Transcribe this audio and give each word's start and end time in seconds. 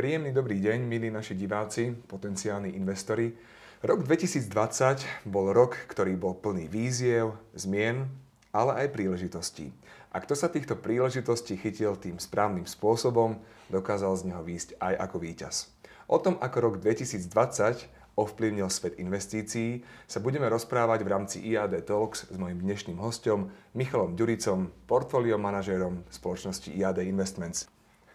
Príjemný 0.00 0.32
dobrý 0.32 0.64
deň, 0.64 0.88
milí 0.88 1.12
naši 1.12 1.36
diváci, 1.36 1.92
potenciálni 1.92 2.72
investori. 2.72 3.36
Rok 3.84 4.08
2020 4.08 5.28
bol 5.28 5.52
rok, 5.52 5.76
ktorý 5.92 6.16
bol 6.16 6.40
plný 6.40 6.72
víziev, 6.72 7.36
zmien, 7.52 8.08
ale 8.48 8.80
aj 8.80 8.96
príležitostí. 8.96 9.68
A 10.08 10.24
kto 10.24 10.32
sa 10.32 10.48
týchto 10.48 10.80
príležitostí 10.80 11.60
chytil 11.60 12.00
tým 12.00 12.16
správnym 12.16 12.64
spôsobom, 12.64 13.44
dokázal 13.68 14.16
z 14.16 14.32
neho 14.32 14.40
výjsť 14.40 14.80
aj 14.80 14.94
ako 15.04 15.16
víťaz. 15.20 15.68
O 16.08 16.16
tom, 16.16 16.40
ako 16.40 16.56
rok 16.64 16.74
2020 16.80 17.84
ovplyvnil 18.16 18.72
svet 18.72 18.96
investícií, 18.96 19.84
sa 20.08 20.16
budeme 20.24 20.48
rozprávať 20.48 21.04
v 21.04 21.12
rámci 21.12 21.36
IAD 21.44 21.76
Talks 21.84 22.24
s 22.24 22.36
mojim 22.40 22.56
dnešným 22.56 22.96
hostom 22.96 23.52
Michalom 23.76 24.16
Ďuricom, 24.16 24.72
portfólio 24.88 25.36
manažérom 25.36 26.08
spoločnosti 26.08 26.72
IAD 26.72 27.04
Investments. 27.04 27.68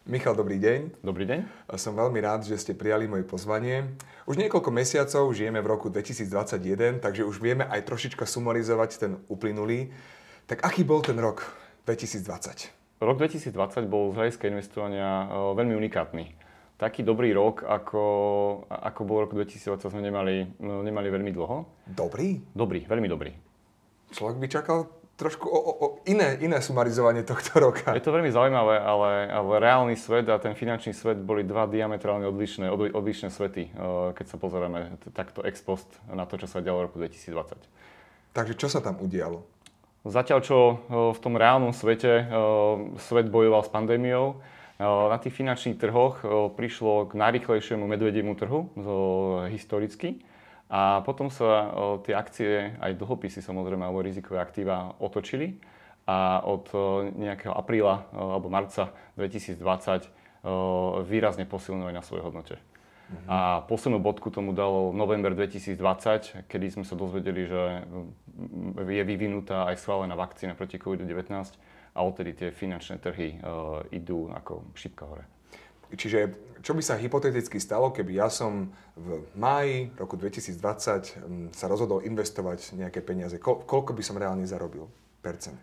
Michal, 0.06 0.38
dobrý 0.38 0.62
deň. 0.62 1.02
Dobrý 1.02 1.26
deň. 1.26 1.66
Som 1.82 1.98
veľmi 1.98 2.22
rád, 2.22 2.46
že 2.46 2.62
ste 2.62 2.78
prijali 2.78 3.10
moje 3.10 3.26
pozvanie. 3.26 3.98
Už 4.30 4.38
niekoľko 4.38 4.70
mesiacov 4.70 5.34
žijeme 5.34 5.58
v 5.58 5.66
roku 5.66 5.90
2021, 5.90 7.02
takže 7.02 7.26
už 7.26 7.42
vieme 7.42 7.66
aj 7.66 7.90
trošička 7.90 8.30
sumarizovať 8.30 9.02
ten 9.02 9.18
uplynulý. 9.34 9.90
Tak 10.46 10.62
aký 10.62 10.86
bol 10.86 11.02
ten 11.02 11.18
rok 11.18 11.50
2020? 11.90 13.02
Rok 13.02 13.18
2020 13.18 13.90
bol 13.90 14.14
z 14.14 14.18
hľadiska 14.22 14.46
investovania 14.46 15.26
e, 15.26 15.58
veľmi 15.58 15.74
unikátny. 15.74 16.38
Taký 16.78 17.02
dobrý 17.02 17.34
rok, 17.34 17.66
ako, 17.66 18.04
ako 18.70 19.02
bol 19.10 19.26
rok 19.26 19.34
2020, 19.34 19.90
sme 19.90 20.06
nemali, 20.06 20.46
e, 20.54 20.70
nemali 20.86 21.10
veľmi 21.10 21.34
dlho. 21.34 21.66
Dobrý? 21.90 22.46
Dobrý, 22.54 22.86
veľmi 22.86 23.10
dobrý. 23.10 23.34
Človek 24.14 24.38
by 24.38 24.48
čakal 24.54 24.86
trošku 25.16 25.48
o, 25.48 25.60
o, 25.60 25.72
o 25.72 25.88
iné, 26.04 26.36
iné 26.44 26.60
sumarizovanie 26.60 27.24
tohto 27.24 27.56
roka. 27.66 27.96
Je 27.96 28.04
to 28.04 28.12
veľmi 28.12 28.32
zaujímavé, 28.32 28.76
ale, 28.80 29.12
ale 29.32 29.54
reálny 29.64 29.96
svet 29.96 30.28
a 30.28 30.40
ten 30.40 30.54
finančný 30.54 30.92
svet 30.92 31.20
boli 31.20 31.48
dva 31.48 31.68
diametrálne 31.68 32.28
odlišné, 32.28 32.68
od, 32.68 32.92
odlišné 32.92 33.32
svety, 33.32 33.72
eh, 33.72 34.12
keď 34.12 34.26
sa 34.28 34.38
pozeráme 34.38 35.00
takto 35.16 35.42
ex 35.48 35.64
post 35.64 35.88
na 36.12 36.28
to, 36.28 36.36
čo 36.36 36.48
sa 36.52 36.60
dialo 36.60 36.84
v 36.84 36.86
roku 36.92 36.98
2020. 37.00 37.56
Takže 38.36 38.54
čo 38.60 38.68
sa 38.68 38.84
tam 38.84 39.00
udialo? 39.00 39.48
Zatiaľ, 40.06 40.40
čo 40.44 40.58
eh, 40.60 40.76
v 41.16 41.20
tom 41.24 41.40
reálnom 41.40 41.72
svete 41.72 42.12
eh, 42.12 42.28
svet 43.00 43.32
bojoval 43.32 43.64
s 43.64 43.72
pandémiou, 43.72 44.44
na 44.76 45.16
tých 45.24 45.32
finančných 45.40 45.80
trhoch 45.80 46.20
prišlo 46.60 47.08
k 47.08 47.16
najrychlejšiemu 47.16 47.88
medvediemu 47.88 48.36
trhu 48.36 48.68
historicky 49.48 50.20
a 50.66 51.06
potom 51.06 51.30
sa 51.30 51.70
o, 51.70 52.02
tie 52.02 52.18
akcie, 52.18 52.74
aj 52.82 52.98
dlhopisy 52.98 53.42
samozrejme, 53.46 53.86
alebo 53.86 54.02
rizikové 54.02 54.42
aktíva 54.42 54.98
otočili 54.98 55.62
a 56.10 56.42
od 56.42 56.66
o, 56.74 57.06
nejakého 57.14 57.54
apríla 57.54 58.10
o, 58.10 58.34
alebo 58.34 58.50
marca 58.50 58.90
2020 59.14 59.62
o, 59.62 61.06
výrazne 61.06 61.46
posilnili 61.46 61.94
na 61.94 62.02
svojej 62.02 62.26
hodnote. 62.26 62.58
Mm-hmm. 62.58 63.30
A 63.30 63.62
poslednú 63.70 64.02
bodku 64.02 64.34
tomu 64.34 64.58
dalo 64.58 64.90
november 64.90 65.38
2020, 65.38 66.50
kedy 66.50 66.66
sme 66.74 66.82
sa 66.82 66.98
dozvedeli, 66.98 67.46
že 67.46 67.86
je 68.82 69.04
vyvinutá 69.06 69.70
aj 69.70 69.78
schválená 69.78 70.18
vakcína 70.18 70.58
proti 70.58 70.82
COVID-19 70.82 71.30
a 71.94 72.00
odtedy 72.02 72.34
tie 72.34 72.50
finančné 72.50 72.98
trhy 72.98 73.38
uh, 73.46 73.86
idú 73.94 74.34
ako 74.34 74.74
šipka 74.74 75.06
hore. 75.06 75.35
Čiže 75.94 76.34
čo 76.66 76.74
by 76.74 76.82
sa 76.82 76.98
hypoteticky 76.98 77.62
stalo, 77.62 77.94
keby 77.94 78.18
ja 78.18 78.28
som 78.34 78.74
v 78.98 79.22
máji 79.38 79.94
roku 80.02 80.18
2020 80.18 80.58
mm, 80.58 81.48
sa 81.54 81.70
rozhodol 81.70 82.02
investovať 82.02 82.74
nejaké 82.74 83.06
peniaze? 83.06 83.38
Ko- 83.38 83.62
koľko 83.62 83.94
by 83.94 84.02
som 84.02 84.18
reálne 84.18 84.50
zarobil? 84.50 84.90
Percent? 85.22 85.62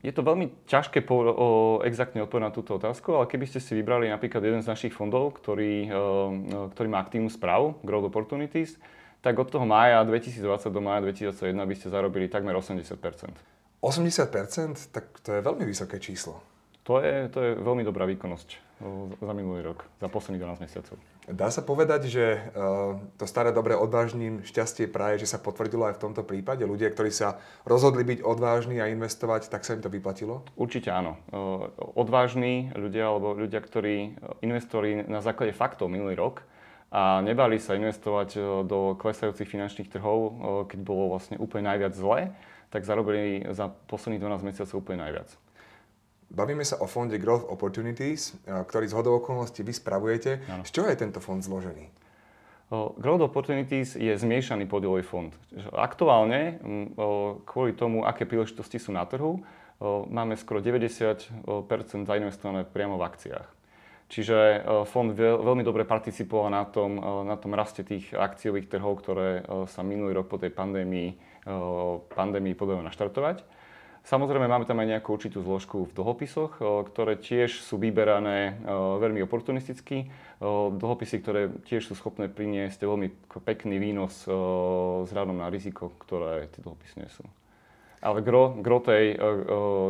Je 0.00 0.08
to 0.16 0.24
veľmi 0.24 0.64
ťažké 0.64 1.04
po, 1.04 1.20
o, 1.20 1.48
exaktne 1.84 2.24
odpovedať 2.24 2.48
na 2.48 2.56
túto 2.56 2.72
otázku, 2.80 3.12
ale 3.12 3.28
keby 3.28 3.44
ste 3.44 3.60
si 3.60 3.76
vybrali 3.76 4.08
napríklad 4.08 4.40
jeden 4.40 4.64
z 4.64 4.70
našich 4.72 4.96
fondov, 4.96 5.36
ktorý, 5.36 5.92
o, 5.92 6.70
ktorý 6.72 6.88
má 6.88 7.04
aktívnu 7.04 7.28
správu, 7.28 7.76
Growth 7.84 8.08
Opportunities, 8.08 8.80
tak 9.20 9.36
od 9.36 9.52
toho 9.52 9.68
mája 9.68 10.00
2020 10.08 10.72
do 10.72 10.80
mája 10.80 11.04
2021 11.12 11.52
by 11.60 11.74
ste 11.76 11.86
zarobili 11.92 12.32
takmer 12.32 12.56
80% 12.56 12.96
80% 13.84 14.96
Tak 14.96 15.04
to 15.20 15.36
je 15.36 15.40
veľmi 15.44 15.68
vysoké 15.68 16.00
číslo. 16.00 16.40
To 16.84 17.00
je, 17.00 17.32
to 17.32 17.38
je 17.40 17.50
veľmi 17.64 17.80
dobrá 17.80 18.04
výkonnosť 18.04 18.64
za 19.20 19.32
minulý 19.32 19.64
rok, 19.64 19.88
za 20.02 20.08
posledných 20.12 20.42
12 20.60 20.64
mesiacov. 20.68 20.96
Dá 21.24 21.48
sa 21.48 21.64
povedať, 21.64 22.12
že 22.12 22.36
uh, 22.52 23.00
to 23.16 23.24
staré 23.24 23.48
dobré 23.48 23.72
odvážnym 23.72 24.44
šťastie 24.44 24.92
praje, 24.92 25.24
že 25.24 25.32
sa 25.32 25.40
potvrdilo 25.40 25.88
aj 25.88 25.96
v 25.96 26.02
tomto 26.04 26.20
prípade? 26.20 26.68
Ľudia, 26.68 26.92
ktorí 26.92 27.08
sa 27.08 27.40
rozhodli 27.64 28.04
byť 28.04 28.20
odvážni 28.20 28.76
a 28.84 28.92
investovať, 28.92 29.48
tak 29.48 29.64
sa 29.64 29.72
im 29.72 29.80
to 29.80 29.88
vyplatilo? 29.88 30.44
Určite 30.60 30.92
áno. 30.92 31.16
Uh, 31.32 31.72
odvážni 31.96 32.68
ľudia, 32.76 33.08
alebo 33.08 33.32
ľudia, 33.32 33.64
ktorí 33.64 34.20
investori 34.44 35.00
na 35.08 35.24
základe 35.24 35.56
faktov 35.56 35.88
minulý 35.88 36.20
rok 36.20 36.44
a 36.92 37.24
nebali 37.24 37.56
sa 37.56 37.80
investovať 37.80 38.36
do 38.68 38.94
klesajúcich 39.00 39.48
finančných 39.48 39.90
trhov, 39.90 40.18
keď 40.70 40.78
bolo 40.84 41.16
vlastne 41.16 41.40
úplne 41.42 41.66
najviac 41.72 41.90
zle, 41.90 42.30
tak 42.70 42.86
zarobili 42.86 43.42
za 43.50 43.66
posledných 43.90 44.22
12 44.22 44.46
mesiacov 44.46 44.76
úplne 44.78 45.02
najviac. 45.02 45.43
Bavíme 46.34 46.66
sa 46.66 46.82
o 46.82 46.90
fonde 46.90 47.14
Growth 47.22 47.46
Opportunities, 47.46 48.34
ktorý 48.42 48.90
z 48.90 48.94
hodou 48.98 49.22
okolností 49.22 49.62
vy 49.62 49.70
spravujete. 49.70 50.42
Ano. 50.50 50.66
Z 50.66 50.74
čoho 50.74 50.90
je 50.90 50.98
tento 50.98 51.22
fond 51.22 51.38
zložený? 51.38 51.86
Growth 52.74 53.30
Opportunities 53.30 53.94
je 53.94 54.10
zmiešaný 54.10 54.66
podielový 54.66 55.06
fond. 55.06 55.30
Aktuálne, 55.70 56.58
kvôli 57.46 57.78
tomu, 57.78 58.02
aké 58.02 58.26
príležitosti 58.26 58.82
sú 58.82 58.90
na 58.90 59.06
trhu, 59.06 59.46
máme 60.10 60.34
skoro 60.34 60.58
90% 60.58 61.30
zainvestované 62.02 62.66
priamo 62.66 62.98
v 62.98 63.06
akciách. 63.06 63.48
Čiže 64.10 64.66
fond 64.90 65.14
veľmi 65.14 65.62
dobre 65.62 65.86
participoval 65.86 66.50
na 66.50 66.66
tom, 66.66 66.98
na 67.30 67.38
tom 67.38 67.54
raste 67.54 67.86
tých 67.86 68.10
akciových 68.10 68.66
trhov, 68.66 68.98
ktoré 69.06 69.46
sa 69.70 69.86
minulý 69.86 70.18
rok 70.18 70.26
po 70.26 70.42
tej 70.42 70.50
pandémii, 70.50 71.14
pandémii 72.10 72.58
podarilo 72.58 72.82
naštartovať. 72.82 73.63
Samozrejme, 74.04 74.44
máme 74.44 74.68
tam 74.68 74.84
aj 74.84 74.88
nejakú 74.92 75.16
určitú 75.16 75.40
zložku 75.40 75.88
v 75.88 75.96
dlhopisoch, 75.96 76.60
ktoré 76.60 77.16
tiež 77.16 77.64
sú 77.64 77.80
vyberané 77.80 78.60
veľmi 79.00 79.24
oportunisticky. 79.24 80.12
Dlhopisy, 80.44 81.24
ktoré 81.24 81.48
tiež 81.64 81.88
sú 81.88 81.96
schopné 81.96 82.28
priniesť 82.28 82.84
veľmi 82.84 83.08
pekný 83.48 83.80
výnos 83.80 84.28
s 84.28 85.08
hľadom 85.08 85.40
na 85.40 85.48
riziko, 85.48 85.88
ktoré 86.04 86.52
tie 86.52 86.60
dlhopisy 86.60 87.00
nie 87.00 87.08
sú. 87.08 87.24
Ale 88.04 88.20
gro, 88.20 88.52
gro, 88.60 88.84
tej, 88.84 89.16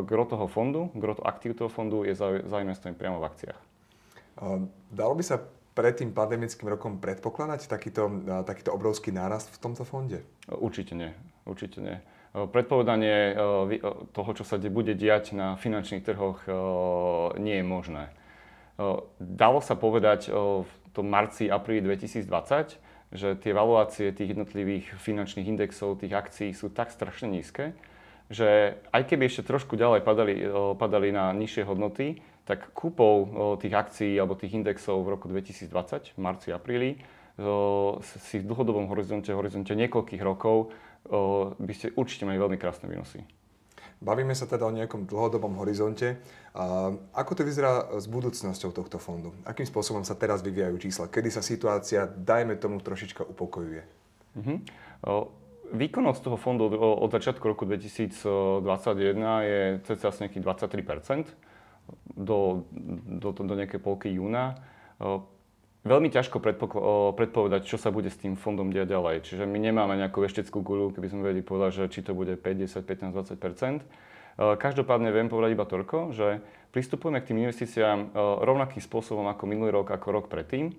gro 0.07 0.25
toho 0.31 0.47
fondu, 0.47 0.95
gro 0.95 1.19
aktív 1.27 1.59
toho 1.59 1.67
fondu 1.67 2.07
je 2.07 2.15
zainvestovaný 2.47 2.95
priamo 2.95 3.19
v 3.19 3.27
akciách. 3.27 3.61
Dalo 4.95 5.15
by 5.19 5.25
sa 5.27 5.43
pred 5.75 5.99
tým 5.99 6.15
pandemickým 6.15 6.71
rokom 6.71 7.03
predpokladať 7.03 7.67
takýto, 7.67 8.07
takýto 8.47 8.71
obrovský 8.71 9.11
nárast 9.11 9.51
v 9.51 9.59
tomto 9.59 9.83
fonde? 9.83 10.23
Určite 10.47 10.95
nie. 10.95 11.11
Určite 11.51 11.83
nie 11.83 11.99
predpovedanie 12.35 13.39
toho, 14.11 14.31
čo 14.35 14.43
sa 14.43 14.59
bude 14.59 14.99
diať 14.99 15.39
na 15.39 15.55
finančných 15.55 16.03
trhoch, 16.03 16.43
nie 17.39 17.63
je 17.63 17.67
možné. 17.67 18.11
Dalo 19.23 19.63
sa 19.63 19.79
povedať 19.79 20.35
v 20.67 20.73
tom 20.91 21.07
marci, 21.07 21.47
apríli 21.47 21.87
2020, 21.87 22.83
že 23.15 23.39
tie 23.39 23.55
valuácie 23.55 24.11
tých 24.11 24.35
jednotlivých 24.35 24.99
finančných 24.99 25.47
indexov, 25.47 26.03
tých 26.03 26.11
akcií 26.11 26.51
sú 26.51 26.75
tak 26.75 26.91
strašne 26.91 27.31
nízke, 27.31 27.79
že 28.27 28.83
aj 28.91 29.07
keby 29.07 29.31
ešte 29.31 29.47
trošku 29.47 29.79
ďalej 29.79 30.03
padali, 30.03 30.35
padali 30.75 31.15
na 31.15 31.31
nižšie 31.31 31.63
hodnoty, 31.63 32.19
tak 32.43 32.75
kúpou 32.75 33.31
tých 33.63 33.71
akcií 33.71 34.19
alebo 34.19 34.35
tých 34.35 34.59
indexov 34.59 35.07
v 35.07 35.15
roku 35.15 35.31
2020, 35.31 35.71
v 36.13 36.19
marci, 36.19 36.51
apríli, 36.51 36.99
si 38.03 38.37
v 38.43 38.47
dlhodobom 38.47 38.91
horizonte, 38.91 39.31
horizonte 39.31 39.75
niekoľkých 39.79 40.23
rokov 40.23 40.75
by 41.61 41.73
ste 41.77 41.93
určite 41.97 42.25
mali 42.25 42.41
veľmi 42.41 42.57
krásne 42.57 42.89
výnosy. 42.89 43.21
Bavíme 44.05 44.37
sa 44.37 44.45
teda 44.45 44.69
o 44.69 44.75
nejakom 44.75 45.09
dlhodobom 45.09 45.57
horizonte. 45.65 46.21
Ako 47.17 47.33
to 47.33 47.43
vyzerá 47.47 47.89
s 47.97 48.05
budúcnosťou 48.05 48.77
tohto 48.77 49.01
fondu? 49.01 49.33
Akým 49.49 49.65
spôsobom 49.65 50.05
sa 50.05 50.13
teraz 50.13 50.45
vyvíjajú 50.45 50.77
čísla? 50.77 51.09
Kedy 51.09 51.29
sa 51.33 51.41
situácia, 51.41 52.05
dajme 52.05 52.61
tomu, 52.61 52.85
trošička 52.85 53.25
upokojuje? 53.25 53.83
Uh-huh. 54.35 54.59
Výkonnosť 55.73 56.21
toho 56.21 56.37
fondu 56.37 56.69
od 56.77 57.09
začiatku 57.09 57.49
roku 57.49 57.65
2021 57.65 58.61
je 59.41 59.61
cca 59.89 60.09
nejakých 60.13 60.43
23 60.45 61.25
do, 62.13 62.69
do, 63.09 63.29
do 63.33 63.55
nejakej 63.57 63.81
polky 63.81 64.13
júna 64.13 64.61
veľmi 65.85 66.09
ťažko 66.09 66.41
predpovedať, 67.15 67.69
čo 67.69 67.77
sa 67.77 67.93
bude 67.93 68.09
s 68.09 68.17
tým 68.17 68.41
fondom 68.41 68.73
diať 68.73 68.97
ďalej. 68.97 69.29
Čiže 69.29 69.45
my 69.45 69.61
nemáme 69.61 70.01
nejakú 70.01 70.25
vešteckú 70.25 70.65
guľu, 70.65 70.97
keby 70.97 71.13
sme 71.13 71.21
vedeli 71.23 71.45
povedať, 71.45 71.85
že 71.85 71.93
či 71.93 72.01
to 72.01 72.17
bude 72.17 72.33
5, 72.35 72.43
10, 72.43 72.81
15, 72.83 73.13
20% 73.39 73.85
Každopádne 74.35 75.15
viem 75.15 75.31
povedať 75.31 75.55
iba 75.55 75.63
toľko, 75.63 76.11
že 76.11 76.43
pristupujeme 76.75 77.23
k 77.23 77.31
tým 77.31 77.47
investíciám 77.47 78.11
rovnakým 78.43 78.83
spôsobom 78.83 79.31
ako 79.31 79.47
minulý 79.47 79.71
rok, 79.71 79.95
ako 79.95 80.11
rok 80.11 80.27
predtým. 80.27 80.75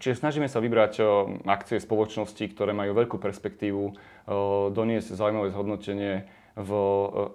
Čiže 0.00 0.26
snažíme 0.26 0.50
sa 0.50 0.58
vybrať 0.58 0.98
akcie 1.46 1.78
spoločnosti, 1.78 2.42
ktoré 2.50 2.74
majú 2.74 2.98
veľkú 2.98 3.22
perspektívu, 3.22 3.94
doniesť 4.74 5.14
zaujímavé 5.14 5.54
zhodnotenie 5.54 6.26
v 6.58 6.70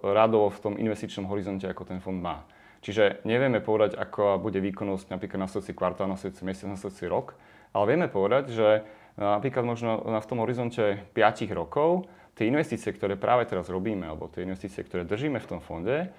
radovo 0.04 0.52
v 0.52 0.60
tom 0.60 0.74
investičnom 0.76 1.32
horizonte, 1.32 1.72
ako 1.72 1.88
ten 1.88 2.04
fond 2.04 2.20
má. 2.20 2.44
Čiže 2.86 3.26
nevieme 3.26 3.66
povedať, 3.66 3.98
ako 3.98 4.38
bude 4.38 4.62
výkonnosť 4.62 5.10
napríklad 5.10 5.42
na 5.42 5.50
nasledujúci 5.50 5.74
kvartál, 5.74 6.06
nasledujúci 6.06 6.46
mesiac, 6.46 6.70
nasledujúci 6.70 7.10
rok, 7.10 7.34
ale 7.74 7.84
vieme 7.90 8.06
povedať, 8.06 8.54
že 8.54 8.86
napríklad 9.18 9.66
možno 9.66 10.06
v 10.06 10.30
tom 10.30 10.38
horizonte 10.46 11.02
5 11.18 11.50
rokov 11.58 12.06
tie 12.38 12.46
investície, 12.46 12.94
ktoré 12.94 13.18
práve 13.18 13.50
teraz 13.50 13.74
robíme, 13.74 14.06
alebo 14.06 14.30
tie 14.30 14.46
investície, 14.46 14.86
ktoré 14.86 15.02
držíme 15.02 15.42
v 15.42 15.50
tom 15.50 15.66
fonde, 15.66 16.14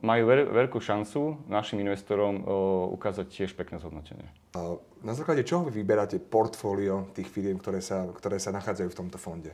majú 0.00 0.22
veľ, 0.24 0.56
veľkú 0.56 0.80
šancu 0.80 1.44
našim 1.52 1.84
investorom 1.84 2.40
ukázať 2.96 3.28
tiež 3.28 3.52
pekné 3.52 3.76
zhodnotenie. 3.76 4.24
Na 5.04 5.12
základe 5.12 5.44
čoho 5.44 5.68
vy 5.68 5.84
vyberáte 5.84 6.16
portfólio 6.16 7.12
tých 7.12 7.28
firiem, 7.28 7.60
ktoré 7.60 7.84
sa, 7.84 8.08
ktoré 8.08 8.40
sa 8.40 8.56
nachádzajú 8.56 8.88
v 8.88 8.98
tomto 9.04 9.20
fonde? 9.20 9.52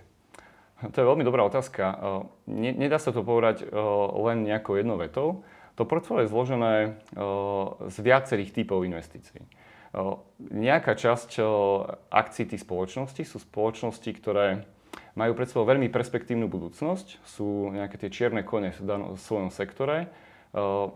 To 0.78 0.94
je 0.94 1.08
veľmi 1.10 1.26
dobrá 1.26 1.42
otázka. 1.42 1.98
Nedá 2.54 3.02
sa 3.02 3.10
to 3.10 3.26
povedať 3.26 3.66
len 4.14 4.46
nejakou 4.46 4.78
jednou 4.78 4.94
vetou. 4.94 5.42
To 5.78 5.86
portfólio 5.86 6.26
je 6.26 6.32
zložené 6.34 6.74
z 7.86 7.96
viacerých 8.02 8.50
typov 8.50 8.82
investícií. 8.82 9.46
Nejaká 10.50 10.98
časť 10.98 11.38
akcií 12.10 12.50
tých 12.50 12.66
spoločností 12.66 13.22
sú 13.22 13.38
spoločnosti, 13.38 14.10
ktoré 14.18 14.66
majú 15.14 15.32
pred 15.38 15.46
sebou 15.46 15.62
veľmi 15.64 15.86
perspektívnu 15.86 16.50
budúcnosť, 16.50 17.22
sú 17.22 17.70
nejaké 17.70 17.94
tie 17.94 18.10
čierne 18.10 18.42
kone 18.42 18.74
v 18.74 19.18
svojom 19.18 19.54
sektore, 19.54 20.10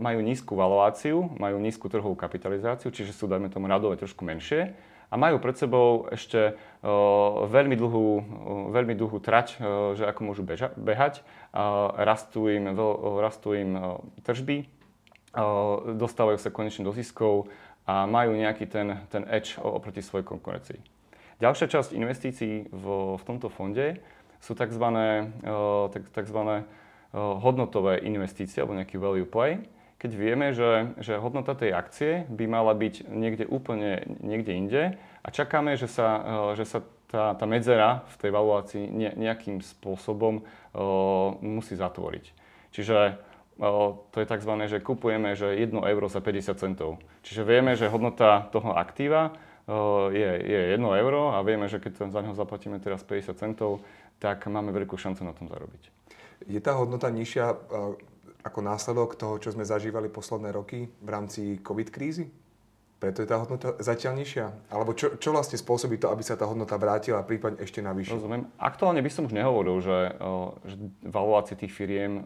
majú 0.03 0.19
nízku 0.19 0.59
valuáciu, 0.59 1.31
majú 1.39 1.63
nízku 1.63 1.87
trhovú 1.87 2.19
kapitalizáciu, 2.19 2.91
čiže 2.91 3.15
sú, 3.15 3.31
dajme 3.31 3.55
tomu, 3.55 3.71
radové 3.71 3.95
trošku 3.97 4.27
menšie 4.27 4.75
a 5.13 5.15
majú 5.21 5.37
pred 5.45 5.53
sebou 5.61 6.09
ešte 6.09 6.57
veľmi 7.53 7.77
dlhú, 7.77 8.07
veľmi 8.73 8.97
dlhú 8.97 9.21
trať, 9.21 9.61
že 9.93 10.09
ako 10.09 10.21
môžu 10.25 10.41
beža, 10.41 10.73
behať, 10.73 11.21
rastú 12.01 12.49
im, 12.49 12.73
rastú 13.21 13.53
im 13.53 14.01
tržby, 14.25 14.65
dostávajú 16.01 16.41
sa 16.41 16.49
konečne 16.49 16.89
do 16.89 16.97
ziskov 16.97 17.53
a 17.85 18.09
majú 18.09 18.33
nejaký 18.33 18.65
ten, 18.65 19.05
ten 19.13 19.29
edge 19.29 19.61
oproti 19.61 20.01
svojej 20.01 20.25
konkurencii. 20.25 20.81
Ďalšia 21.45 21.69
časť 21.69 21.93
investícií 21.93 22.73
v, 22.73 22.85
v 23.21 23.23
tomto 23.29 23.53
fonde 23.53 24.01
sú 24.41 24.57
tzv. 24.57 24.87
tzv. 25.93 26.41
hodnotové 27.13 28.01
investície 28.09 28.65
alebo 28.65 28.81
nejaký 28.81 28.97
value 28.97 29.29
play, 29.29 29.61
keď 30.03 30.11
vieme, 30.19 30.51
že, 30.51 30.99
že 30.99 31.23
hodnota 31.23 31.55
tej 31.55 31.71
akcie 31.79 32.27
by 32.27 32.51
mala 32.51 32.75
byť 32.75 33.07
niekde 33.07 33.47
úplne 33.47 34.03
niekde 34.19 34.51
inde 34.51 34.83
a 35.23 35.29
čakáme, 35.31 35.79
že 35.79 35.87
sa, 35.87 36.09
že 36.59 36.67
sa 36.67 36.83
tá, 37.07 37.39
tá 37.39 37.47
medzera 37.47 38.03
v 38.11 38.17
tej 38.19 38.31
valuácii 38.35 38.85
ne, 38.91 39.15
nejakým 39.15 39.63
spôsobom 39.63 40.43
uh, 40.43 41.39
musí 41.39 41.79
zatvoriť. 41.79 42.25
Čiže 42.75 42.99
uh, 43.63 43.95
to 44.11 44.17
je 44.19 44.27
tzv. 44.27 44.53
že 44.67 44.83
kupujeme 44.83 45.39
že 45.39 45.55
1 45.55 45.71
euro 45.71 46.11
za 46.11 46.19
50 46.19 46.51
centov. 46.59 46.99
Čiže 47.23 47.47
vieme, 47.47 47.79
že 47.79 47.87
hodnota 47.87 48.51
toho 48.51 48.75
aktíva 48.75 49.39
je, 50.11 50.31
je 50.43 50.61
1 50.75 50.83
euro 50.83 51.31
a 51.31 51.39
vieme, 51.47 51.71
že 51.71 51.79
keď 51.79 52.11
za 52.11 52.19
neho 52.19 52.35
zaplatíme 52.35 52.83
teraz 52.83 53.07
50 53.07 53.39
centov, 53.39 53.87
tak 54.19 54.43
máme 54.51 54.75
veľkú 54.75 54.99
šancu 54.99 55.23
na 55.23 55.31
tom 55.31 55.47
zarobiť. 55.47 55.87
Je 56.51 56.59
tá 56.59 56.75
hodnota 56.75 57.07
nižšia 57.15 57.55
ako 58.43 58.59
následok 58.63 59.15
toho, 59.15 59.39
čo 59.39 59.55
sme 59.55 59.63
zažívali 59.63 60.11
posledné 60.11 60.51
roky 60.51 60.91
v 60.91 61.09
rámci 61.09 61.63
COVID 61.63 61.89
krízy? 61.95 62.27
Preto 63.03 63.19
je 63.19 63.27
tá 63.27 63.35
hodnota 63.43 63.75
zatiaľ 63.83 64.15
nižšia? 64.23 64.71
Alebo 64.71 64.95
čo, 64.95 65.19
čo 65.19 65.35
vlastne 65.35 65.59
spôsobí 65.59 65.99
to, 65.99 66.07
aby 66.07 66.23
sa 66.23 66.39
tá 66.39 66.47
hodnota 66.47 66.79
vrátila, 66.79 67.27
prípadne 67.27 67.59
ešte 67.59 67.83
na 67.83 67.91
vyššiu? 67.91 68.15
Rozumiem. 68.15 68.47
Aktuálne 68.63 69.03
by 69.03 69.11
som 69.11 69.27
už 69.27 69.35
nehovoril, 69.35 69.83
že, 69.83 70.15
že 70.63 70.77
valuácie 71.03 71.59
tých 71.59 71.75
firiem 71.75 72.23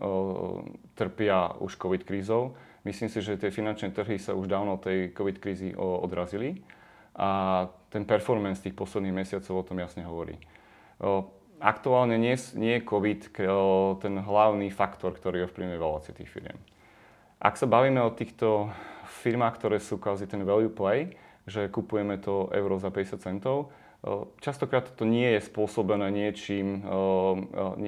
trpia 0.92 1.56
už 1.64 1.80
COVID 1.80 2.04
krízou. 2.04 2.60
Myslím 2.84 3.08
si, 3.08 3.24
že 3.24 3.40
tie 3.40 3.48
finančné 3.48 3.88
trhy 3.96 4.20
sa 4.20 4.36
už 4.36 4.52
dávno 4.52 4.76
tej 4.76 5.16
COVID 5.16 5.40
krízy 5.40 5.72
odrazili 5.72 6.60
a 7.16 7.64
ten 7.88 8.04
performance 8.04 8.60
tých 8.60 8.76
posledných 8.76 9.16
mesiacov 9.16 9.64
o 9.64 9.64
tom 9.64 9.80
jasne 9.80 10.04
hovorí. 10.04 10.36
Aktuálne 11.56 12.20
nie, 12.20 12.36
nie 12.54 12.76
je 12.76 12.86
COVID 12.86 13.20
ten 14.00 14.14
hlavný 14.20 14.68
faktor, 14.68 15.16
ktorý 15.16 15.48
ovplyvňuje 15.48 15.78
valuácie 15.80 16.12
tých 16.12 16.28
firiem. 16.28 16.60
Ak 17.40 17.56
sa 17.56 17.64
bavíme 17.64 18.00
o 18.04 18.12
týchto 18.12 18.68
firmách, 19.24 19.56
ktoré 19.60 19.76
sú 19.80 19.96
kvázi 19.96 20.28
ten 20.28 20.44
value 20.44 20.72
play, 20.72 21.16
že 21.48 21.72
kupujeme 21.72 22.20
to 22.20 22.52
euro 22.52 22.76
za 22.76 22.92
50 22.92 23.20
centov, 23.24 23.72
častokrát 24.44 24.86
to 24.94 25.08
nie 25.08 25.36
je 25.36 25.48
spôsobené 25.48 26.12
niečím, 26.12 26.84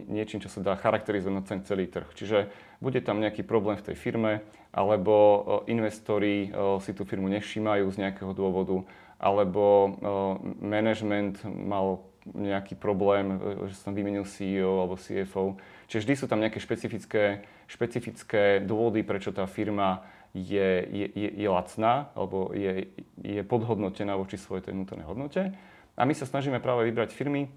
niečím, 0.08 0.40
čo 0.40 0.48
sa 0.48 0.64
dá 0.64 0.74
charakterizovať 0.74 1.34
na 1.36 1.44
ten 1.44 1.60
celý 1.62 1.86
trh. 1.86 2.08
Čiže 2.16 2.38
bude 2.80 2.98
tam 3.04 3.20
nejaký 3.20 3.44
problém 3.44 3.76
v 3.76 3.92
tej 3.92 3.96
firme, 4.00 4.40
alebo 4.72 5.44
investori 5.68 6.50
si 6.80 6.92
tú 6.96 7.04
firmu 7.04 7.28
nevšímajú 7.28 7.84
z 7.92 8.00
nejakého 8.00 8.32
dôvodu, 8.32 8.82
alebo 9.20 9.94
management 10.58 11.44
mal 11.44 12.02
nejaký 12.34 12.75
problém, 12.76 13.40
že 13.69 13.78
sa 13.78 13.88
tam 13.88 13.96
vymenil 13.96 14.28
CEO 14.28 14.84
alebo 14.84 15.00
CFO. 15.00 15.56
Čiže 15.88 16.02
vždy 16.04 16.14
sú 16.16 16.26
tam 16.28 16.40
nejaké 16.42 16.60
špecifické, 16.60 17.44
špecifické 17.70 18.60
dôvody, 18.60 19.04
prečo 19.04 19.32
tá 19.32 19.48
firma 19.48 20.04
je, 20.36 20.84
je, 20.88 21.06
je, 21.12 21.28
je 21.40 21.48
lacná 21.48 22.12
alebo 22.12 22.52
je, 22.52 22.90
je 23.22 23.40
podhodnotená 23.44 24.16
voči 24.16 24.36
svojej 24.36 24.69
tej 24.69 24.76
vnútornej 24.76 25.08
hodnote. 25.08 25.56
A 25.98 26.02
my 26.04 26.14
sa 26.14 26.28
snažíme 26.28 26.60
práve 26.60 26.86
vybrať 26.86 27.10
firmy 27.10 27.50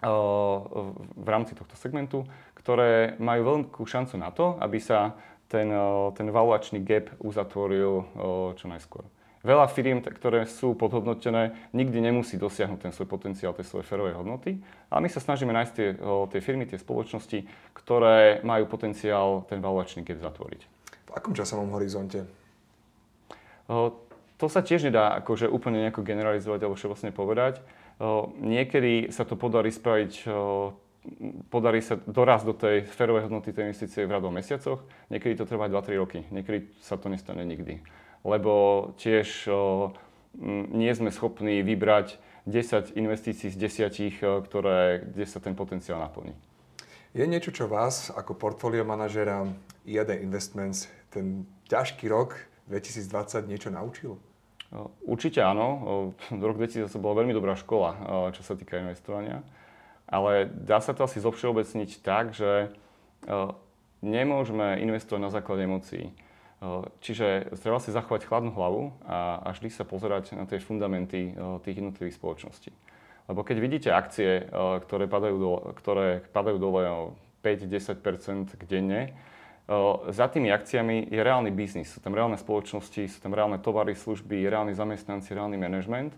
v 0.00 1.28
rámci 1.28 1.52
tohto 1.52 1.76
segmentu, 1.76 2.24
ktoré 2.56 3.20
majú 3.20 3.40
veľkú 3.44 3.84
šancu 3.84 4.16
na 4.16 4.32
to, 4.32 4.56
aby 4.60 4.80
sa 4.80 5.16
ten, 5.48 5.68
ten 6.16 6.28
valuačný 6.32 6.80
gap 6.80 7.12
uzatvoril 7.20 8.08
čo 8.56 8.64
najskôr. 8.64 9.04
Veľa 9.40 9.72
firiem, 9.72 10.04
ktoré 10.04 10.44
sú 10.44 10.76
podhodnotené, 10.76 11.56
nikdy 11.72 12.04
nemusí 12.04 12.36
dosiahnuť 12.36 12.76
ten 12.84 12.92
svoj 12.92 13.08
potenciál, 13.08 13.56
tej 13.56 13.64
svojej 13.64 13.88
ferovej 13.88 14.20
hodnoty. 14.20 14.60
A 14.92 15.00
my 15.00 15.08
sa 15.08 15.16
snažíme 15.16 15.48
nájsť 15.56 15.72
tie, 15.72 15.88
tie 16.28 16.40
firmy, 16.44 16.68
tie 16.68 16.76
spoločnosti, 16.76 17.48
ktoré 17.72 18.44
majú 18.44 18.68
potenciál 18.68 19.48
ten 19.48 19.64
valuačný 19.64 20.04
gap 20.04 20.20
zatvoriť. 20.20 20.60
V 21.08 21.12
akom 21.16 21.32
časovom 21.32 21.72
horizonte? 21.72 22.28
To 24.36 24.46
sa 24.46 24.60
tiež 24.60 24.92
nedá 24.92 25.16
akože 25.24 25.48
úplne 25.48 25.88
nejako 25.88 26.04
generalizovať 26.04 26.60
alebo 26.60 26.76
všeobecne 26.76 27.08
povedať. 27.08 27.64
Niekedy 28.44 29.08
sa 29.08 29.24
to 29.24 29.40
podarí 29.40 29.72
spraviť 29.72 30.28
podarí 31.48 31.80
sa 31.80 31.96
doraz 31.96 32.44
do 32.44 32.52
tej 32.52 32.84
ferovej 32.84 33.32
hodnoty 33.32 33.56
tej 33.56 33.72
investície 33.72 34.04
v 34.04 34.12
radov 34.12 34.36
mesiacoch, 34.36 34.84
niekedy 35.08 35.32
to 35.32 35.48
trvá 35.48 35.64
2-3 35.64 35.96
roky, 35.96 36.20
niekedy 36.28 36.68
sa 36.84 37.00
to 37.00 37.08
nestane 37.08 37.40
nikdy 37.48 37.80
lebo 38.26 38.92
tiež 39.00 39.48
nie 40.70 40.92
sme 40.94 41.10
schopní 41.10 41.64
vybrať 41.66 42.20
10 42.46 42.96
investícií 42.96 43.52
z 43.52 43.56
10, 43.90 44.46
ktoré, 44.48 45.04
kde 45.04 45.24
sa 45.28 45.38
ten 45.42 45.52
potenciál 45.52 46.00
naplní. 46.00 46.32
Je 47.10 47.26
niečo, 47.26 47.50
čo 47.50 47.66
vás 47.66 48.14
ako 48.14 48.38
portfólio 48.38 48.86
manažera 48.86 49.42
IAD 49.82 50.22
Investments 50.22 50.86
ten 51.10 51.42
ťažký 51.66 52.06
rok 52.06 52.38
2020 52.70 53.50
niečo 53.50 53.68
naučil? 53.74 54.14
Určite 55.02 55.42
áno. 55.42 56.14
Rok 56.30 56.56
2020 56.62 56.86
bola 57.02 57.26
veľmi 57.26 57.34
dobrá 57.34 57.58
škola, 57.58 57.98
čo 58.30 58.46
sa 58.46 58.54
týka 58.54 58.78
investovania. 58.78 59.42
Ale 60.06 60.46
dá 60.46 60.78
sa 60.78 60.94
to 60.94 61.02
asi 61.02 61.18
zovšeobecniť 61.18 61.90
tak, 62.06 62.30
že 62.30 62.70
nemôžeme 63.98 64.78
investovať 64.78 65.20
na 65.20 65.34
základe 65.34 65.66
emócií. 65.66 66.14
Čiže 67.00 67.56
treba 67.56 67.80
si 67.80 67.88
zachovať 67.88 68.28
chladnú 68.28 68.52
hlavu 68.52 68.92
a, 69.08 69.48
vždy 69.56 69.72
sa 69.72 69.88
pozerať 69.88 70.36
na 70.36 70.44
tie 70.44 70.60
fundamenty 70.60 71.32
tých 71.64 71.76
jednotlivých 71.80 72.20
spoločností. 72.20 72.68
Lebo 73.32 73.40
keď 73.40 73.56
vidíte 73.56 73.88
akcie, 73.94 74.44
ktoré 74.84 75.08
padajú, 75.08 75.36
do, 75.40 75.52
ktoré 75.80 76.20
padajú 76.34 76.60
dole 76.60 76.82
o 76.84 77.00
5-10 77.40 78.04
denne, 78.68 79.16
za 80.10 80.26
tými 80.26 80.50
akciami 80.50 81.08
je 81.08 81.20
reálny 81.22 81.54
biznis. 81.54 81.94
Sú 81.94 82.02
tam 82.02 82.12
reálne 82.12 82.34
spoločnosti, 82.34 83.06
sú 83.06 83.18
tam 83.22 83.32
reálne 83.32 83.62
tovary, 83.62 83.94
služby, 83.94 84.50
reálni 84.50 84.74
zamestnanci, 84.74 85.30
reálny 85.30 85.56
manažment. 85.56 86.12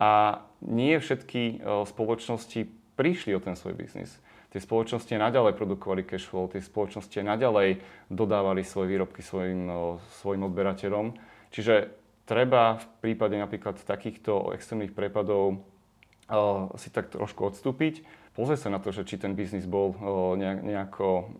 A 0.00 0.40
nie 0.64 0.96
všetky 0.96 1.60
spoločnosti 1.84 2.64
prišli 2.96 3.36
o 3.36 3.40
ten 3.44 3.52
svoj 3.52 3.76
biznis 3.76 4.16
tie 4.56 4.64
spoločnosti 4.64 5.12
naďalej 5.12 5.52
produkovali 5.52 6.08
cash 6.08 6.24
flow, 6.24 6.48
tie 6.48 6.64
spoločnosti 6.64 7.20
naďalej 7.20 7.76
dodávali 8.08 8.64
svoje 8.64 8.96
výrobky 8.96 9.20
svojim, 9.20 9.68
svojim 10.24 10.48
odberateľom. 10.48 11.12
Čiže 11.52 11.92
treba 12.24 12.80
v 12.80 12.86
prípade 13.04 13.36
napríklad 13.36 13.76
takýchto 13.84 14.56
extrémnych 14.56 14.96
prepadov 14.96 15.60
si 16.80 16.88
tak 16.88 17.12
trošku 17.12 17.52
odstúpiť, 17.52 18.00
pozrieť 18.32 18.66
sa 18.66 18.72
na 18.72 18.80
to, 18.80 18.96
že 18.96 19.04
či 19.04 19.20
ten 19.20 19.36
biznis 19.36 19.68
bol 19.68 19.92
nejako, 20.40 21.36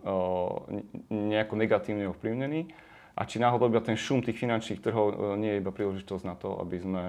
nejako 1.09 1.53
negatívne 1.57 2.05
ovplyvnený 2.13 2.69
a 3.17 3.25
či 3.25 3.41
náhodou 3.41 3.65
iba 3.73 3.81
ten 3.81 3.97
šum 3.97 4.21
tých 4.21 4.37
finančných 4.37 4.79
trhov 4.79 5.35
nie 5.41 5.57
je 5.57 5.61
iba 5.65 5.73
príležitosť 5.73 6.23
na 6.23 6.37
to, 6.37 6.53
aby 6.61 6.77
sme 6.77 7.03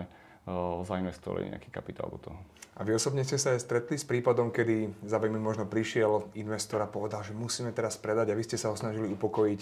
zainvestovali 0.84 1.50
nejaký 1.50 1.72
kapitál 1.72 2.12
do 2.12 2.20
toho. 2.20 2.38
A 2.78 2.86
vy 2.86 2.94
osobne 2.94 3.26
ste 3.26 3.42
sa 3.42 3.58
aj 3.58 3.66
stretli 3.66 3.98
s 3.98 4.06
prípadom, 4.06 4.54
kedy 4.54 5.02
za 5.02 5.18
vami 5.18 5.34
možno 5.34 5.66
prišiel 5.66 6.30
investor 6.38 6.78
a 6.78 6.86
povedal, 6.86 7.26
že 7.26 7.34
musíme 7.34 7.74
teraz 7.74 7.98
predať 7.98 8.30
a 8.30 8.38
vy 8.38 8.46
ste 8.46 8.54
sa 8.54 8.70
ho 8.70 8.78
snažili 8.78 9.10
upokojiť 9.18 9.60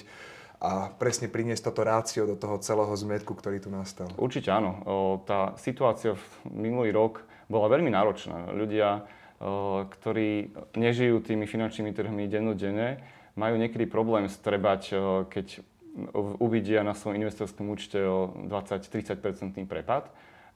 a 0.57 0.93
presne 0.93 1.29
priniesť 1.29 1.69
toto 1.69 1.85
rácio 1.85 2.29
do 2.29 2.37
toho 2.37 2.61
celého 2.61 2.93
zmetku, 2.93 3.33
ktorý 3.33 3.61
tu 3.61 3.73
nastal. 3.73 4.09
Určite 4.21 4.53
áno. 4.53 4.81
Tá 5.25 5.57
situácia 5.57 6.17
v 6.17 6.25
minulý 6.49 6.93
rok 6.93 7.25
bola 7.49 7.73
veľmi 7.73 7.89
náročná. 7.93 8.53
Ľudia, 8.53 9.05
ktorí 9.89 10.53
nežijú 10.77 11.21
tými 11.21 11.45
finančnými 11.45 11.93
trhmi 11.93 12.25
dennodenne, 12.29 13.01
majú 13.37 13.61
niekedy 13.61 13.85
problém 13.85 14.29
strebať, 14.33 14.97
keď 15.29 15.61
uvidia 16.41 16.81
na 16.85 16.97
svojom 16.97 17.21
investorskom 17.21 17.69
účte 17.73 18.01
o 18.01 18.33
20-30% 18.49 19.65
prepad. 19.65 20.09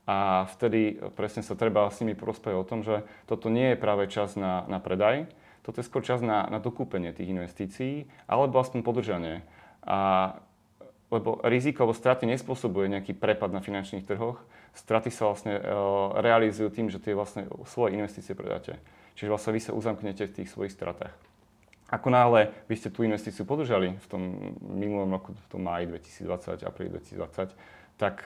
A 0.09 0.49
vtedy 0.49 0.97
presne 1.13 1.45
sa 1.45 1.53
treba 1.53 1.85
s 1.87 2.01
nimi 2.01 2.17
porozprávať 2.17 2.57
o 2.57 2.67
tom, 2.67 2.79
že 2.81 3.05
toto 3.29 3.53
nie 3.53 3.73
je 3.73 3.81
práve 3.81 4.09
čas 4.09 4.33
na, 4.33 4.65
na 4.65 4.81
predaj, 4.81 5.29
toto 5.61 5.77
je 5.77 5.85
skôr 5.85 6.01
čas 6.01 6.25
na, 6.25 6.49
na 6.49 6.57
dokúpenie 6.57 7.13
tých 7.13 7.29
investícií, 7.29 8.09
alebo 8.25 8.57
aspoň 8.57 8.81
podržanie. 8.81 9.45
A, 9.85 10.33
lebo 11.13 11.37
riziko 11.45 11.85
alebo 11.85 11.93
straty 11.93 12.25
nespôsobuje 12.25 12.89
nejaký 12.89 13.13
prepad 13.13 13.53
na 13.53 13.61
finančných 13.61 14.07
trhoch, 14.09 14.41
straty 14.73 15.13
sa 15.13 15.29
vlastne 15.29 15.59
e, 15.59 15.63
realizujú 16.17 16.73
tým, 16.73 16.87
že 16.89 16.97
tie 16.97 17.13
vlastne 17.13 17.45
svoje 17.69 17.93
investície 17.93 18.33
predáte. 18.33 18.81
Čiže 19.13 19.29
vlastne 19.29 19.53
vy 19.53 19.61
sa 19.61 19.77
uzamknete 19.77 20.25
v 20.25 20.35
tých 20.41 20.49
svojich 20.49 20.73
stratách. 20.73 21.13
Ako 21.91 22.07
náhle 22.07 22.55
by 22.71 22.75
ste 22.79 22.87
tú 22.87 23.03
investíciu 23.03 23.43
podržali 23.43 23.99
v 23.99 24.07
tom 24.07 24.55
minulom 24.63 25.11
roku, 25.11 25.35
v 25.35 25.47
tom 25.51 25.67
máji 25.67 25.91
2020, 25.91 26.63
apríli 26.63 26.89
2020, 26.95 27.51
tak 27.97 28.25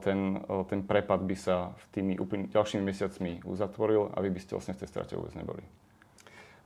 ten, 0.00 0.40
ten 0.70 0.80
prepad 0.86 1.22
by 1.24 1.36
sa 1.36 1.74
v 1.74 1.84
tými 1.90 2.14
úplne 2.16 2.46
ďalšími 2.46 2.82
mesiacmi 2.82 3.42
uzatvoril 3.42 4.14
a 4.14 4.22
vy 4.22 4.30
by 4.30 4.40
ste 4.40 4.54
vlastne 4.54 4.74
v 4.76 4.80
tej 4.84 4.88
strate 4.90 5.12
vôbec 5.18 5.34
neboli. 5.34 5.66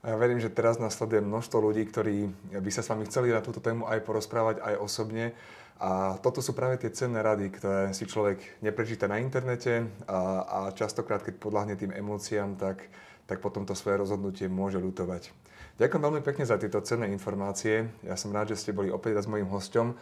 A 0.01 0.13
ja 0.13 0.15
verím, 0.17 0.41
že 0.41 0.49
teraz 0.49 0.81
nasleduje 0.81 1.21
množstvo 1.21 1.57
ľudí, 1.61 1.85
ktorí 1.85 2.29
by 2.57 2.71
sa 2.73 2.81
s 2.81 2.89
vami 2.89 3.05
chceli 3.05 3.29
na 3.29 3.41
túto 3.41 3.61
tému 3.61 3.85
aj 3.85 4.01
porozprávať, 4.01 4.57
aj 4.65 4.81
osobne. 4.81 5.37
A 5.81 6.17
toto 6.21 6.41
sú 6.41 6.53
práve 6.53 6.77
tie 6.81 6.93
cenné 6.93 7.21
rady, 7.21 7.53
ktoré 7.53 7.93
si 7.93 8.05
človek 8.05 8.61
neprečíta 8.61 9.09
na 9.09 9.17
internete 9.21 9.85
a, 10.05 10.19
a 10.45 10.59
častokrát, 10.73 11.25
keď 11.25 11.41
podľahne 11.41 11.73
tým 11.77 11.93
emóciám, 11.93 12.57
tak, 12.57 12.89
tak 13.25 13.41
potom 13.41 13.65
to 13.65 13.77
svoje 13.77 14.01
rozhodnutie 14.01 14.45
môže 14.49 14.77
lutovať. 14.77 15.33
Ďakujem 15.81 16.01
veľmi 16.05 16.21
pekne 16.21 16.45
za 16.45 16.61
tieto 16.61 16.77
cenné 16.85 17.09
informácie. 17.09 17.89
Ja 18.05 18.13
som 18.13 18.29
rád, 18.29 18.53
že 18.53 18.61
ste 18.61 18.77
boli 18.77 18.93
opäť 18.93 19.17
raz 19.17 19.25
mojim 19.25 19.49
hosťom. 19.49 19.97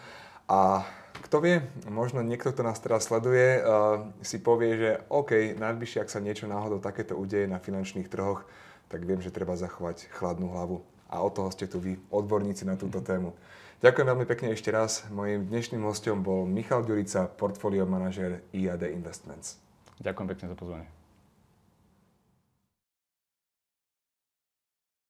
A 0.51 0.83
kto 1.25 1.37
vie, 1.43 1.55
možno 1.87 2.23
niekto, 2.23 2.51
kto 2.51 2.63
nás 2.63 2.79
teraz 2.79 3.07
sleduje, 3.07 3.61
uh, 3.61 4.07
si 4.23 4.39
povie, 4.39 4.71
že 4.79 4.91
OK, 5.11 5.55
najbližšie, 5.57 6.01
ak 6.03 6.13
sa 6.13 6.23
niečo 6.23 6.47
náhodou 6.47 6.79
takéto 6.79 7.15
udeje 7.15 7.45
na 7.45 7.59
finančných 7.59 8.07
trhoch, 8.07 8.43
tak 8.89 9.05
viem, 9.05 9.21
že 9.21 9.33
treba 9.33 9.53
zachovať 9.53 10.09
chladnú 10.15 10.51
hlavu. 10.51 10.81
A 11.09 11.21
od 11.21 11.33
toho 11.33 11.49
ste 11.53 11.69
tu 11.69 11.81
vy, 11.81 11.97
odborníci 12.09 12.65
na 12.65 12.77
túto 12.77 13.01
tému. 13.01 13.33
Ďakujem 13.79 14.07
veľmi 14.11 14.25
pekne 14.27 14.51
ešte 14.51 14.75
raz. 14.75 15.07
Mojím 15.07 15.47
dnešným 15.47 15.79
hostom 15.87 16.19
bol 16.19 16.43
Michal 16.43 16.83
Ďurica, 16.83 17.31
portfólio 17.31 17.87
manažer 17.87 18.43
IAD 18.51 18.91
Investments. 18.91 19.55
Ďakujem 20.03 20.27
pekne 20.35 20.45
za 20.51 20.57
pozvanie. 20.59 20.98